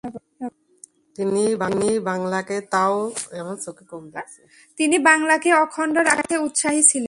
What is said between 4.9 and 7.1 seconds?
বাংলাকে অখণ্ড রাখতে উৎসাহী ছিলেন।